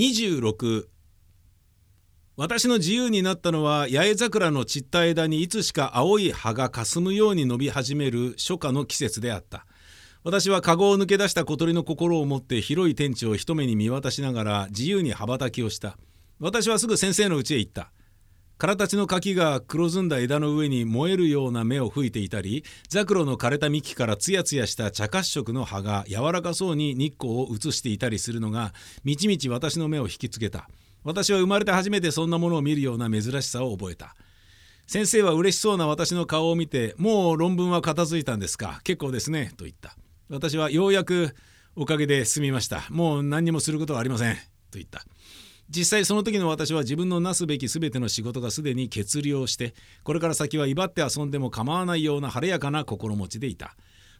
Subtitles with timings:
[0.00, 0.86] 26
[2.34, 9.66] 私の自由になったのは八重桜の散った枝にいつしか青い葉がかすむように伸び始める初夏の季節であった。
[10.24, 15.98] 私は籠を抜け出した小鳥の心を持って広い天地を一目に見渡しながら自由に羽ばたきをした。
[16.38, 17.92] 私はすぐ先生の家へ行った。
[18.60, 30.68] 空たちの柿が黒ずんだ枝の上に燃えるような目を吹いていたりザクロの枯れた幹からツヤツヤした茶褐色の葉が柔らかそうに日光を映していたりするのがみちみち私の目を引きつけた。
[31.04, 34.14] 私は生まれて初めてそんなものを見るような珍しさを覚えた。
[34.86, 38.82] 先生は嬉しそうな私の顔を見て「もう論文は片付いたんですか？
[38.84, 39.96] 結構ですね」と言った。
[40.28, 41.34] 私はようやく
[41.76, 42.84] おかげで済みました。
[42.90, 44.40] もう何にもすることはありませんと
[44.72, 45.02] 言った。
[45.70, 53.76] 実際その時の私は自分のなすべき全ての仕事がすでに決了してこれから先は威張って遊んでも構わないような晴れやかな心持ちでいた。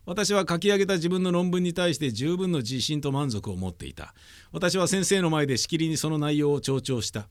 [0.07, 4.15] 私は書き上げた自分の論文に対して十分の自信と満足を持っていた。
[4.53, 7.29] 私は先生の前でしきりにその内容を強調した。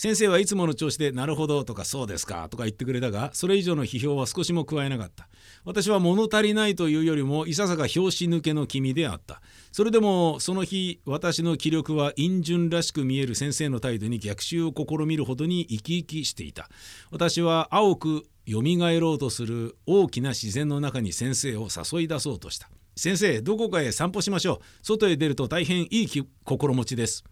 [0.00, 5.28] 先生はいつもの調子で「なるほど」とか「そうですか」とか言ってくれたがそれ以上の批評は少しも加えなかった。
[5.62, 9.42] 私は物足りないというよりもいささか拍子抜けの君であった。
[9.72, 16.70] それでもその日私の気力は陰順らしく見える先生の態度に逆襲を試みるほどに生き生きしていた。
[17.10, 22.70] 私は青くよみがえろうとする大きな自然の中に先生を誘い出そうとした。
[22.96, 24.64] 先生どこかへ散歩しましょう。
[24.80, 26.08] 外へ出ると大変いい
[26.44, 27.22] 心持ちです。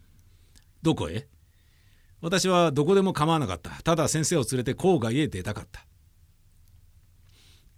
[0.83, 1.27] どこへ？
[2.21, 3.71] 私はどこでも構わなかった。
[3.83, 5.85] ただ先生を連れて郊外へ出たかった。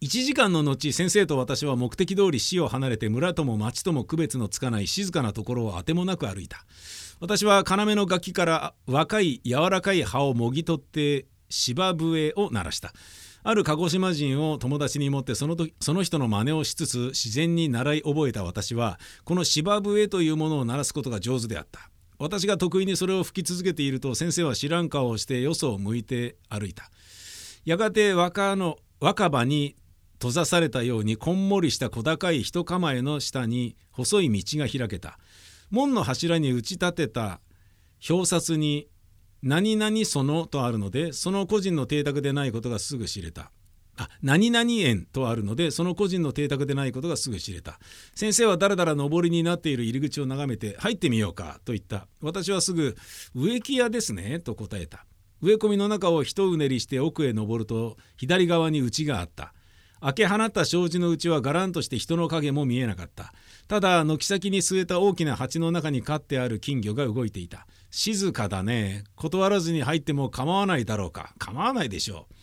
[0.02, 6.66] 1時間の後先生と私は目的通り市を離れて村とも町とも区別のつかない静かなところをあてもなく歩いた。
[7.20, 12.94] 私は要の楽器から若い柔らかい葉をもぎ取って芝笛を鳴らした。
[13.44, 21.92] ある鹿児島人を友達に持ってその時その人の真似をしつつ自然に習い覚えた私はこの芝笛というものを鳴らすことが上手であった。
[22.22, 26.92] 私が得意にそれを吹き続けていると先生は知らん顔をしてよそを向いて歩いた。
[27.66, 29.76] やがて若の若葉に
[30.20, 35.18] 閉ざされたようにこんもりした小高い人構えの下に細い道が開けた。
[35.72, 37.42] 門の柱に打ち立てた。
[38.08, 38.88] 表札に
[39.42, 43.52] 「何々その」とあるのでその個人の邸宅でないことがすぐ知れた。
[43.98, 47.80] あ何々園とあるのでその個人の邸宅でないことがすぐ知れた。
[48.16, 52.08] 先生はだらだら上りになっている入り口を眺めて入ってみようかと言った。
[52.22, 52.96] 私はすぐ
[53.36, 55.06] 植木屋ですねと答えた。
[55.42, 59.54] 植え込みの中を一うねりして奥へ登ると左側に家があった。
[60.00, 63.34] 開け放った障子のうちはがらんとして人の影も見えなかった。
[63.68, 67.68] ただ軒先に据えた大きな鉢の中に飼ってある金魚が動いていた。
[67.92, 69.04] 静かだね。
[69.16, 71.34] 断らずに入っても構わないだろうか。
[71.38, 72.34] 構わないでしょう。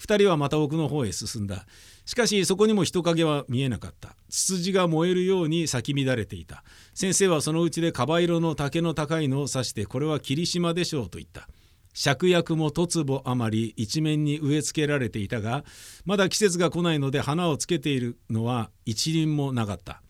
[0.00, 1.66] 2人はまた奥の方へ進んだ。
[2.04, 4.16] しかしそこにも人影は見えなかった。
[4.28, 6.62] ツツジが燃えるように咲き乱れていた。
[6.94, 11.48] 先生はそのうちでカバ色の竹の高いのを指してこれは霧島でしょうと言った。
[11.94, 15.64] 芍薬も十坪余り一面に植え付けられていたが
[16.04, 20.02] まだ季節が来ないので花をつけているのは一輪もなかった。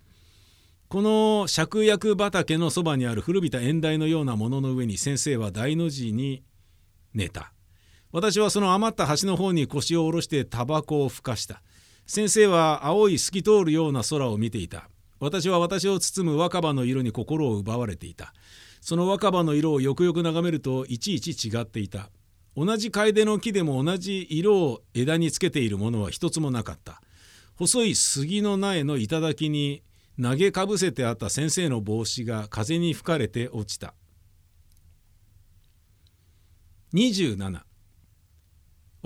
[0.88, 6.42] この芍薬畑のそばにある古びた縁台のようなものの上に先生は大の字に
[7.14, 7.52] 寝た。
[8.16, 11.60] 私はその余った橋の方に腰を下ろしてタバコをふかした。
[12.06, 14.88] 先生は青い透き通るような空を見ていた。
[15.20, 18.32] 私は私を包む若葉の色に心を奪われていた。
[18.80, 22.08] その若葉の色をよくよく眺めるといちいち違っていた。
[22.56, 27.02] 同じ楓の木でも同じ色を枝につけているものは一つもなかった。
[27.56, 29.82] 細い杉の苗の頂に
[30.18, 33.92] 投げかぶせてあった先生の帽子が風に吹かれて落ちた。
[36.94, 37.60] 27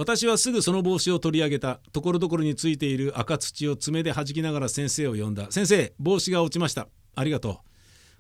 [0.01, 1.79] 私はすぐその帽子を取り上げた。
[1.93, 5.49] ところどころについている赤土を爪で弾きながら先生を呼んだ。
[5.51, 6.89] 先生帽子が落ちました。
[7.15, 7.57] ありがとう。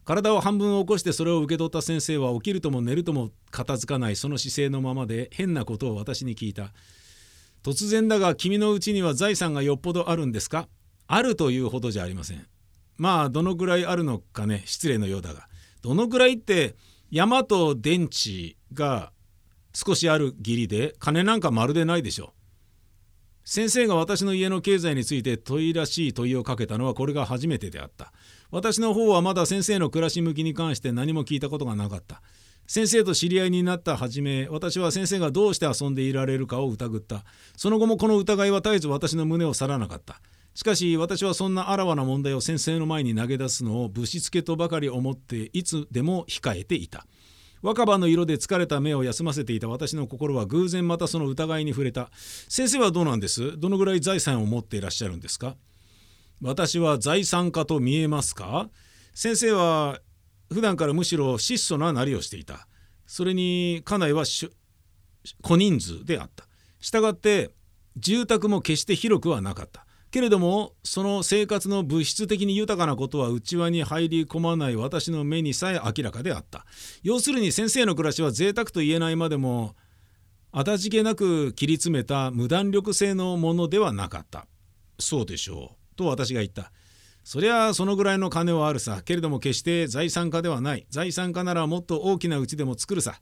[0.04, 4.16] 体を半分起こしてそれを受け取った先生は起きるとも寝るとも片付かない。
[4.16, 6.74] その姿勢のままで変なことを私に聞いた。
[7.62, 10.68] 突然だが君のうちには財産がよっぽどあるんですか？
[11.06, 12.46] あるというほどじゃありません。
[12.98, 14.64] まあどのくらいあるのかね。
[14.66, 15.48] 失礼のようだが。
[15.80, 16.76] どのくらいって
[17.10, 19.12] 山と電池が
[19.72, 22.30] 少しある義理で金なんかまるでないでしょう。
[23.44, 28.12] 先生が私の家の経済について問いらしい問いをかけたのはこれが初めてであった。
[28.50, 32.22] 私の方はまだ先生の暮らし向きに関して何も聞いたことがなかった。
[32.70, 37.24] 先生と知り合いになった初め私は先生がどうして遊んでいられるかを疑った
[37.56, 40.20] その後もこの疑いは絶えず私の胸を去らなかった
[40.54, 47.06] しかし私はそんなあらわな問題を先生の前に投げ出すのをぶしつけとばかり思っていつでも控えていた
[47.62, 52.10] 若葉の色で疲れた目を休ませていた私の心は偶然またその疑いに触れた。
[52.48, 53.58] 先生はどうなんです？
[53.58, 55.56] どのぐらい財産を持っていらっしゃるんですか？
[56.40, 58.70] 私は財産家と見えますか？
[59.14, 60.00] 先生は
[60.50, 62.66] 普段からむしろ質素ななりをしていた。
[63.06, 64.50] それに家内は小
[65.56, 66.46] 人数であった。
[66.80, 67.50] したがって
[67.96, 69.84] 住宅も決して広くはなかった。
[70.10, 76.66] けれどもその生活の物質的に豊かなことは内輪に入り込まない私の目にさえ明らかであった。
[77.02, 79.76] 要するに先生の暮らしは贅沢と言えないまでも
[80.52, 84.46] あたじけなく切り詰めた無弾力性のものではなかった。
[84.98, 85.96] そうでしょう。
[85.96, 86.72] と私が言った。
[87.22, 89.02] そりゃそのぐらいの金はあるさ。
[89.04, 90.86] けれども決して財産家ではない。
[90.90, 93.20] 財産家ならもっと大きな家でも作るさ。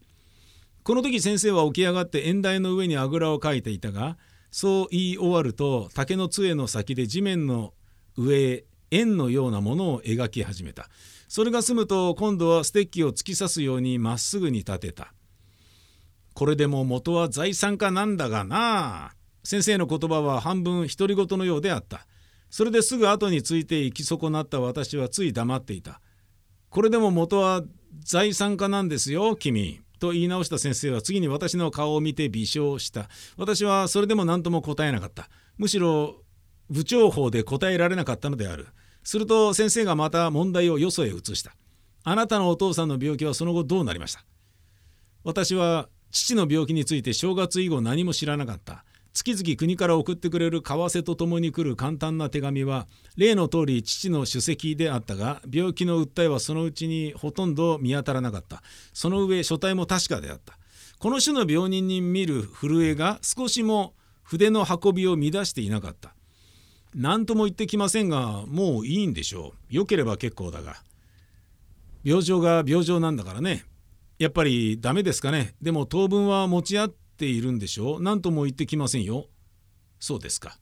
[0.84, 4.16] この時先生は起き上がって縁台の上にあぐらをかいていたが
[4.50, 7.74] そう言い終わると竹の杖の先で地面の
[8.16, 10.88] 上へ円のようなものを描き始めた。
[11.28, 15.12] それが済むと今度はステッキを突き刺すようにまっすぐに立てた。
[16.34, 19.12] これでも元は財産家なんだがな。
[19.44, 22.06] 先生の言葉は半分独り言のようであった。
[22.50, 26.00] それですぐ後について行き損なった私はつい黙っていた。
[26.70, 27.62] これでも元は
[28.00, 29.80] 財産家なんですよ君。
[29.98, 33.08] と言い直した先生は次に私の顔を見て微笑した。
[33.36, 35.28] 私はそれでも何とも答えなかった。
[35.56, 36.22] むしろ
[36.70, 38.68] 部長法で答えられなかったのである。
[39.02, 41.54] すると先生がまた問題をよそへ移した。
[42.04, 44.24] あなたのお父さんの病気はその後どうなりました？
[45.24, 48.84] 私は父の病気について正月以後何も知らなかった。
[49.18, 52.86] 月々国から送ってくれる為替とともに来る簡単な手紙は
[53.16, 58.62] 例の通り父の主席であったが病気の訴えはそのうちにほとんど見当たらなかった。
[58.92, 60.56] その上書体も確かであった。
[61.00, 66.14] この種の病人に見る震えが少しも筆の運びを乱していなかった。
[66.94, 69.74] 何とも言ってきませんがもういいんでしょう。
[69.74, 70.76] よければ結構だが。
[72.04, 73.64] 病状が病状なんだからね。
[74.20, 75.56] やっぱりダメですかね。
[75.60, 77.96] でも当分は持ち合ってているんでしょ？
[77.96, 79.26] う何とも言ってきませんよ。
[80.00, 80.58] そうですか。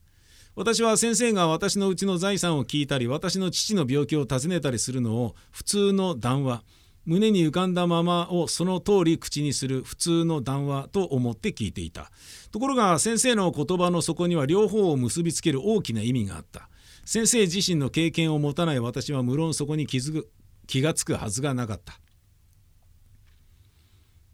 [0.55, 6.65] 私は先生が私のうちの財産を聞いたり私の父の病気を尋ねたりするのを普通の談話
[7.05, 12.11] 胸に浮かんだままをその通り口にする普通の談話と思って聞いていた。
[12.51, 16.69] ところが先生の言葉の底には両方を結びつける大きな意味があった。
[17.05, 20.31] 先生自身の経験を持たない私は無論そこに気づく
[20.67, 22.01] 気がつくはずがなかった。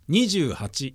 [0.09, 0.95] 28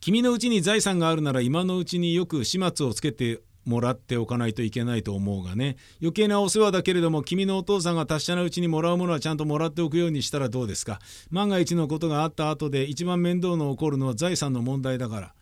[0.00, 5.76] 君のうちに財産があるなら今のうちによく始末をつけてもらっておかないといけないと思うがね。
[6.00, 11.00] 余計なお世話だけれども君のお父さんが達者なうちにもらうものはちゃんともらっておくようにしたらどうですか。
[11.30, 15.34] 万が一のことがあった後で一番面倒の起こるのは財産の問題だから。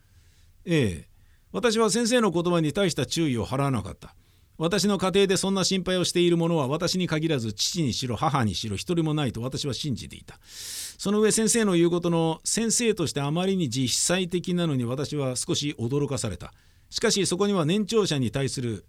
[0.65, 1.17] ええ。
[1.53, 4.13] 私は先生の言葉に対した注意を払わなかった。
[4.57, 10.39] 私の家庭でそんな心配をしている者は私に限らず父にしろ母にしろ一人もないと私は信じていた。
[10.97, 16.53] その上先生の言うことの先生としてあまりに実際的なのに私は少し驚かされた。
[16.89, 18.85] しかしそこには年長者に対する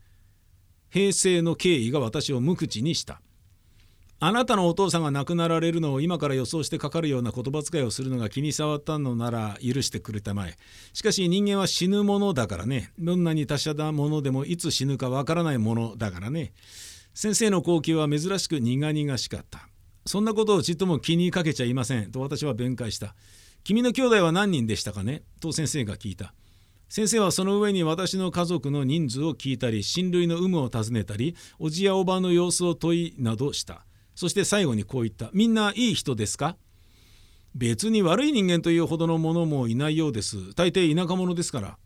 [0.88, 3.20] 平成の敬意が私を無口にした。
[4.20, 10.56] あなたのお父さんが亡くなられるのを今から予想してかかるような言葉遣いをするのが気に障ったのなら許してくれたまえ。
[10.92, 12.90] しかし人間は死ぬものだからね。
[12.98, 16.52] どんなに達者なものでもいつ死ぬかわからないものだからね。
[17.14, 19.68] 先生の好奇は珍しく苦々しかった。
[20.04, 23.14] そんなことをちっとも気にかけちゃいませんと私は弁解した。
[23.62, 25.22] 君の兄弟は何人でしたかね？
[25.40, 26.34] と先生が聞いた。
[26.88, 33.84] 先生はその上に私の家族の人数を聞いたり親類の有無を尋ねたりおじやおばの様子を問いなどした
[34.18, 36.56] そして最後にこう言った「みんないい人ですか?」
[37.54, 40.54] 別に悪い人間というほどのものもいないようです。
[40.56, 41.78] 大抵田舎者ですから。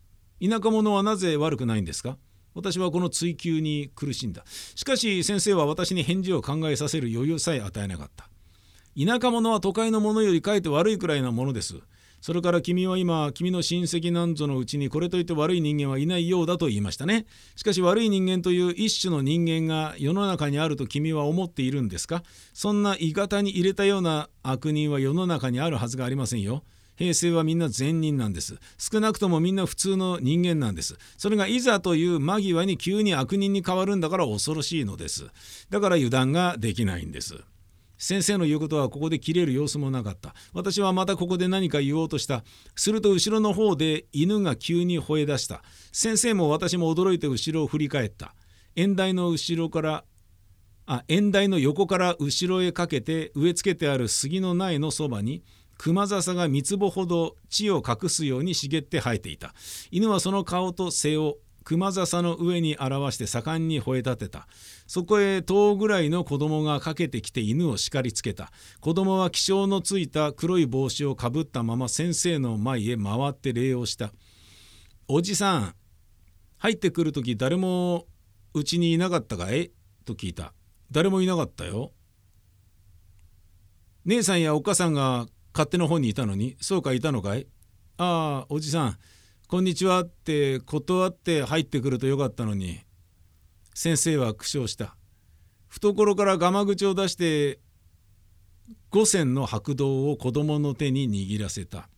[0.43, 2.17] 田舎者はなぜ悪くないんですか？
[2.55, 4.47] 私はこの追求に苦しんだ。
[4.75, 8.31] しかし先生は私に返事を考えさせる余裕さえ与えなかった。
[8.99, 11.81] 田舎者は都会の者よりかえって悪いくらいなものです。
[12.23, 17.26] それから君は今君の親戚なんぞのうちにこれといって悪い人間はいないようだと言いましたね。
[17.57, 22.23] しかし悪い人間という一種の人間が世の中にあると君は思っているんですか？
[22.55, 26.62] そんな鋳型に入れたような悪人は世の中にあるはずがありませんよ。
[26.95, 28.59] 平成はみんな善人なんです。
[28.79, 30.97] 少なくともみんな普通の人間なんです。
[31.17, 35.26] それがいざという間際に急に悪人に変わるんだから恐ろしいのです。
[35.71, 37.41] だから油断ができないんです。
[38.02, 40.35] 先生の言うことはここで切れる様子もなかった。
[40.52, 42.42] 私はまたここで何か言おうとした。
[42.75, 45.62] すると後ろの方で犬が急に吠え出した。
[45.92, 48.35] 先生も私も驚いて後ろを振り返った。
[48.75, 50.04] 縁台の後ろから
[50.85, 55.44] あ縁台の横から後ろへかけて植え付けてある杉の苗のそばに
[55.78, 59.54] 熊笹が三つ穂ほど地を隠すように茂って生えていた。
[59.92, 64.47] 犬はその顔と背を熊笹の上に表して盛んに吠え立てた。
[64.87, 68.50] そこへ10ぐらいの子供がかけてきて犬を叱りつけた。
[68.81, 74.12] 子供は気性のついた黒い帽子をかぶったまま先生の前へ回って礼をした。
[75.09, 75.75] おじさん
[76.59, 78.07] 入ってくる時誰も
[78.54, 79.73] うちにいなかったかい？
[80.04, 80.52] と聞いた。
[80.90, 81.92] 誰もいなかったよ。
[84.04, 87.47] 姉さんやお母さんが勝手の方にいたのにそうかいたのかい？
[87.99, 88.99] ああおじさん
[89.52, 92.80] こんにちはって断って入ってくるとよかったのに
[93.75, 94.97] 先生は苦笑した。
[95.68, 97.61] 懐からガマ口を出して
[98.88, 101.90] 五銭の白銅を子供の手に握らせた。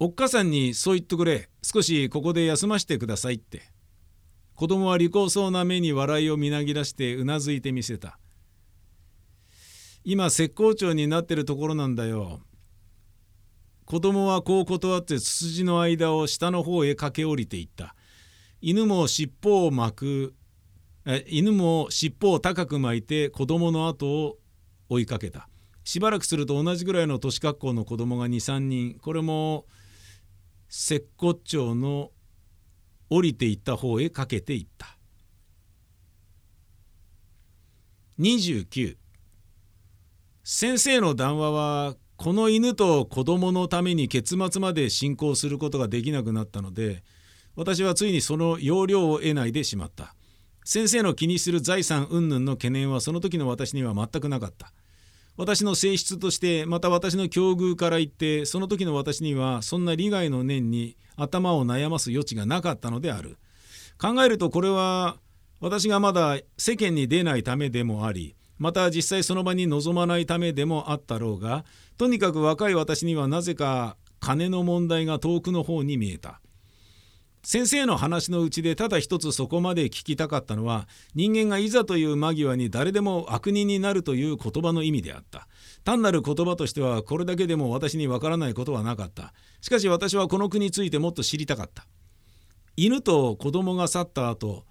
[0.00, 1.48] おっかさんにそう言っとくれ。
[1.62, 3.62] 少しここで休ませてくださいって。
[4.56, 8.18] 子供は利口そうな目に笑いをみなぎらしてうなずいてみせた。
[10.02, 12.40] 今絶好調になってるところなんだよ。
[13.86, 17.94] 子供はこう断ってツツジの間を下の方へ駆け下りていった。
[18.60, 20.34] 犬も尻尾を巻く。
[21.28, 24.38] 犬も尻尾を高く巻いて子供の後を
[24.88, 25.48] 追いかけた。
[25.84, 28.98] しばらくすると同じぐらいの年格好の子供が23人。
[28.98, 29.66] これも
[30.68, 32.10] 接骨頂の
[33.08, 34.98] 降りていった方へかけていった。
[38.18, 38.96] 29
[40.42, 47.02] 先生の談話はこの犬と子供のために結末まで進行することができなくなったので
[47.56, 50.14] 私はついにその要領を得ないでしまった。
[50.64, 54.72] 先生の気にする財産云々の懸念はその時の私には全くなかった。
[55.36, 63.38] 私の性質としてまた私の境遇から言ってその時の私にはそんな利害の念に頭を悩ます余地がなかったのである。
[63.98, 65.16] 考えるとこれは
[65.60, 71.64] 私がまだ世間に出ないためでもありまた実際その場に臨まないためでもあったろうが
[71.98, 76.40] とにかく若い私にはなぜか金の問題が遠くの方に見えた。
[77.42, 85.46] 先生の話のうちでただ一つそこまで聞きたかったのは人間がいざという間際に誰でも悪人になるという言葉の意味であった。
[85.84, 89.32] 単なる言葉としてはこれだけでも私にわからないことはなかった。
[89.60, 91.86] しかし私はこの句についてもっと知りたかった。
[92.76, 94.64] 犬と子供が去った後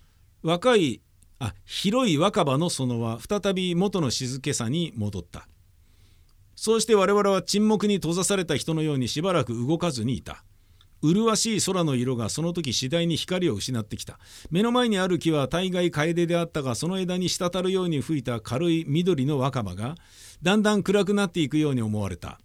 [0.44, 1.01] 若い
[1.39, 5.48] あ広い若葉の園は再び元の静けさに戻った。
[6.56, 10.44] そうして我々は沈黙に閉ざされた人のようにしばらく動かずにいた。
[11.01, 14.18] 麗しい空の色がその時次第に光を失ってきた。
[14.50, 19.96] 目の前にある木は大概楓であったがその枝に滴るように吹いた軽い緑の若葉が
[20.42, 22.39] だんだん暗くなっていくように思われた。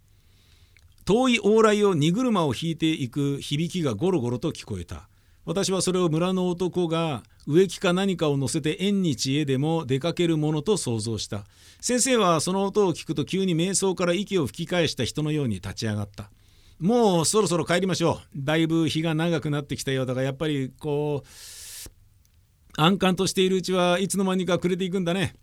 [1.05, 5.10] 遠い往来を荷車を引いていく響きがゴロゴロと聞こえた。
[5.45, 11.45] 私はそれを村の男が植木か何かを乗せて縁日へでも出かけるものと想像した。
[11.81, 16.31] 先生はその音を聞くと急に瞑想から息を吹き返した人のように立ち上がった。
[16.79, 18.27] もうそろそろ帰りましょう。
[18.37, 21.29] だいぶ日が長くなってきたようだがやっぱりこう
[22.77, 25.35] 安閑としているうちはいつの間にか暮れていくんだね。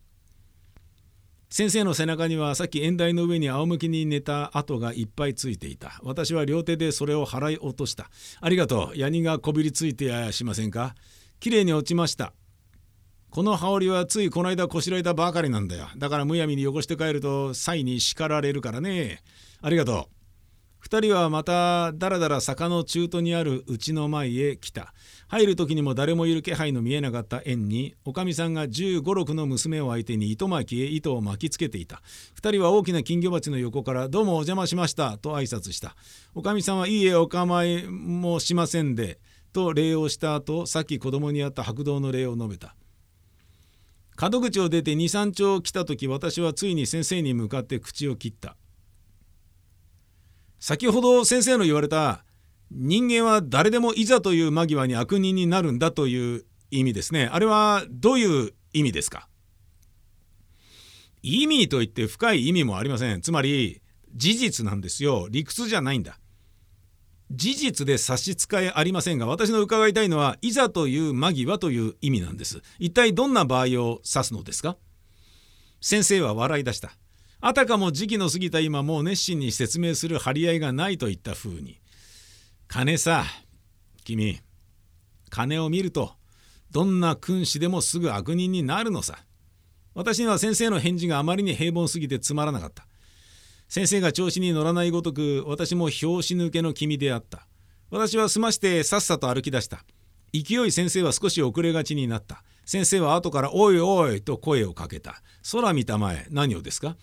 [1.50, 6.00] 先生の背中にはさっき縁台の上に仰向きに寝た跡がいっぱいついていた。
[6.04, 8.10] 私は両手でそれを払い落とした。
[8.42, 8.98] ありがとう。
[8.98, 10.94] ヤニがこびりついてやしませんか？
[11.40, 12.34] きれいに落ちました。
[13.30, 15.88] この羽織はついこの間こしらえたばかりなんだよ。
[15.98, 19.22] だからむやみに汚して帰るとサイに叱られるからね。
[19.62, 20.17] ありがとう。
[20.88, 24.94] 2人はまただらだら坂の中途にある家の前へ来た。
[25.28, 32.02] 入る時にも誰もいる気配の見えなかった園におかみさんが1 5 6の娘を相手に糸巻きへ糸を巻きつけていた。
[32.42, 35.98] 2人は大きな金魚鉢の横から「どうもお邪魔しました」と挨拶した。
[36.34, 39.20] おかみさんは「いいえお構いもしませんで」
[39.52, 42.78] と礼をした後さっき子供にあった白道の礼を述べた。
[44.20, 48.56] 門口を出て23丁来た時私はついに先生に向かって口を切った。
[50.60, 52.24] 先ほど先生の言われた
[52.72, 57.30] 人間は誰でもいざという間際に悪人になるんだという意味ですね。
[57.32, 59.30] あれはどういう意味ですか？
[61.24, 63.22] 意味といって深い意味もありません。
[63.22, 63.82] つまり
[64.14, 65.28] 事実なんですよ。
[65.30, 66.20] 理屈じゃないんだ。
[67.32, 72.62] 事実で差し支えありませんが私の伺いたいのはいざという間際という意味なんです。
[72.80, 74.78] 一体どんな場合を指すのですか？
[75.82, 76.92] 先生は笑い出した。
[77.40, 81.80] あたかも時期の過ぎた今もう熱心に説明する張り合いがないといったふうに。
[82.68, 83.26] 金さ
[84.04, 84.40] 君。
[85.30, 86.14] 金を見ると
[86.72, 89.20] どんな君子でもすぐ悪人になるのさ。
[89.94, 92.88] 私には先生の返事があまりに平凡すぎてつまらなかった。
[93.70, 97.48] 先生が調子に乗らないごとく私も拍子抜けの君であった。
[97.90, 99.86] 私は済ましてさっさと歩き出した。
[100.34, 102.44] 勢い先生は少し遅れがちになった。
[102.66, 105.22] 先生は後から「おいおい」と声をかけた。
[105.52, 106.98] 空見たまえ何をですか？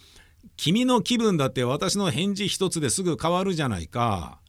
[0.56, 4.40] 君の気分だって私の返事一つですぐ変わるじゃないか。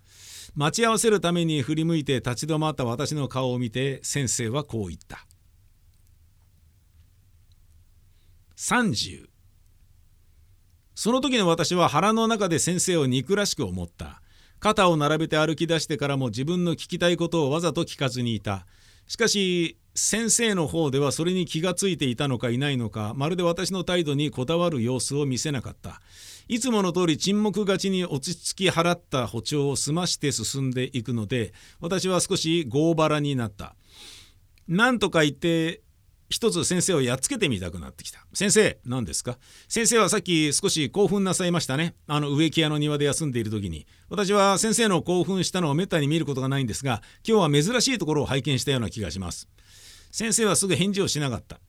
[0.55, 5.25] 待ち合わせるために振り向いて立ち止まった私の顔を見て先生はこう言った。
[8.55, 9.25] 30
[10.95, 14.21] その時の私は腹の中で先生を憎らしく思った。
[14.59, 18.65] 肩を並べて歩き出してからも自分の聞きたいことをわざと聞かずにいた。
[19.07, 26.01] しかし先生の方ではそれに気がついていたのかいないのかまるで私の態度にこだわる様子を見せなかった
[26.49, 33.75] いつもの通り沈黙がちに落ち着き払った歩調を済まして進んでいくので私は少し強腹になった
[34.67, 35.81] なんとか言って
[36.27, 38.25] 一つ先生をやっつけてみたくなってきた。
[38.33, 39.37] 先生、何ですか？
[39.69, 41.93] 先生はさっき少し興奮なさいましたね。
[42.07, 43.85] あの植木屋の庭で休んでいる時に。
[44.09, 49.47] 私は先生の興奮したのをめったに見ることがないんですが、今日は珍しいところを拝見したような気がします。
[50.15, 51.59] 先生はすぐ返事をしなかった。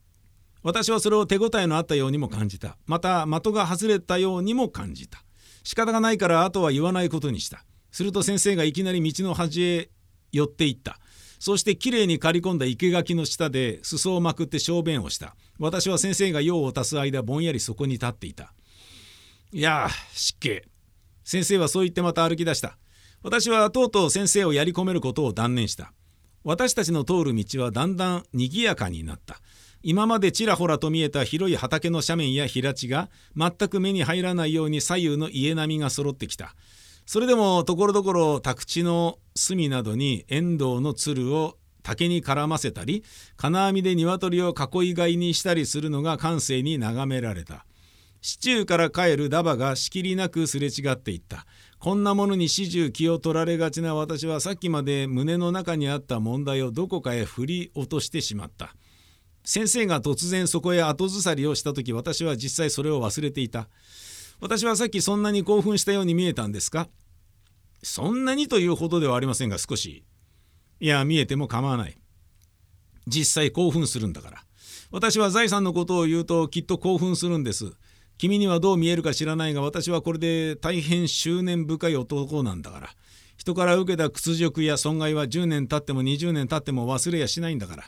[0.62, 2.76] 私はそれを手応えのあったようにも感じた。
[2.86, 5.24] また、的が外れたようにも感じた。
[5.64, 7.64] 仕方がないからあとは言わないことにした。
[7.90, 9.90] すると先生がいきなり道の端へ
[10.30, 11.00] 寄っていった。
[11.40, 18.54] そしてきれいに刈り込んだ生垣の下で裾をまくって小便をした私は先生が用を足す間ぼんやりそこに立っていた
[19.52, 20.62] いや湿気
[21.24, 22.78] 先生はそう言ってまた歩き出した
[23.22, 25.92] 私はとうとう先生をやり込めることを断念した
[26.46, 29.40] 私たちの通る道はだんだん賑やかになった。
[29.82, 36.54] 今までちらほらと見えた広い畑の斜面や平地が全く目に入らないように左右の家並みが揃ってきた。
[37.04, 43.02] それでもところどころ宅地の隅などにエンドウのつるを竹に絡ませたり
[43.36, 47.66] 金網で鶏を囲い飼いにしたりするのが感性に眺められた。
[48.20, 51.44] 市中から帰るダバがしきりなくすれ違っていった。
[51.78, 58.74] こんなものに始終気を取られがちな私はさっきまで胸の中にあった問題をどこかへ振り落としてしまった。
[59.44, 63.68] 先生が突然そこへ後ずさりをした時私は実際それを忘れていた。
[64.40, 66.88] 私はさっきそんなに興奮したように見えたんですか？
[67.82, 70.02] そんなにというほどではありませんが少し。
[70.80, 71.96] いや見えても構わない。
[73.06, 74.42] 実際興奮するんだから。
[74.90, 77.72] 私は財産のことを言うときっと興奮するんです。
[78.18, 82.88] 君にはどう見えるか知らないが私はこれで大変執念深い男なんだから。
[83.36, 87.84] 人から受けた屈辱や損害は10年経っても20年経っても忘れやしないんだから。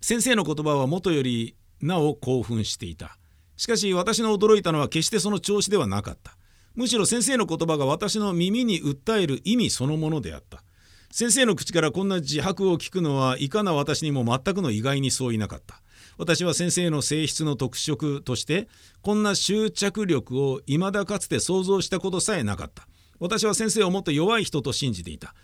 [0.00, 3.18] 先生の言葉はもとよりなお興奮していた。
[3.56, 6.36] しかし私の驚いたのは決してその調子ではなかった。
[6.74, 10.62] むしろ先生の言葉が私の耳に訴える意味そのものであった。
[11.10, 15.82] 先生の口からこんな自白を聞くのはいかな私にも全くの意外にそういなかった。
[16.18, 18.68] 私は先生の性質の特色として
[19.02, 22.88] こんな執着力を未だかつて想像したことさえなかった。
[23.18, 25.34] 私は先生をもっと弱い人と信じていた。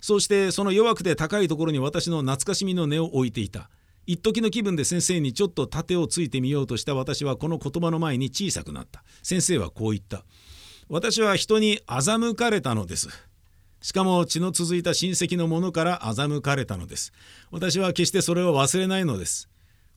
[0.00, 3.70] そしてその弱くて高いところに私の懐かしみの根を置いていた。
[4.06, 9.02] 一時の気分で先生にちょっと盾をついてみようとした私はこの言葉の前に小さくなった。
[9.22, 10.24] 先生はこう言った。
[10.88, 13.08] 私は人に欺かれたのです。
[13.80, 17.12] しかも血の続いた親戚の者から欺かれたのです。
[17.50, 19.48] 私は決してそれを忘れないのです。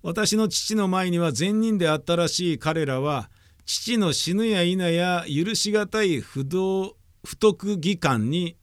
[0.03, 3.29] 私の父の前には善人であったらしい彼らは
[3.65, 8.55] 父の死ぬや否や許し難い不動不徳義感に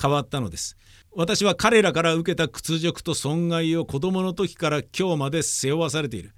[0.00, 0.76] 変わったのです。
[1.16, 6.32] 私は彼らから受けた屈辱と損害を子供の時から今日まで背負わされている。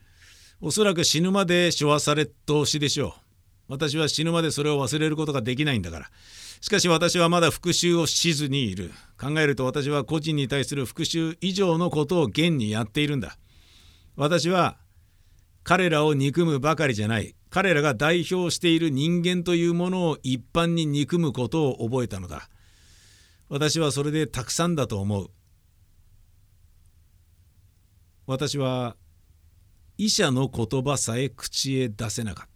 [0.61, 3.13] おそらく死ぬまで背負わされ通しでしょう。
[3.69, 6.11] 私は死ぬまでそれを忘れることができないんだから。
[6.61, 8.93] しかし私はまだ復讐をしずにいる。
[9.19, 13.39] 考えると私は個人に対する復讐以上のことを現にやっているんだ。
[14.17, 14.79] 私は
[15.63, 17.35] 彼らを憎むばかりじゃない。
[17.51, 22.49] 彼らが代表している人間というものを一般に憎むことを覚えたのだ。
[23.49, 25.31] 私はそれでたくさんだと思う。
[28.27, 28.97] 私は
[29.99, 32.49] 医者の言葉さえ口へ出せなかっ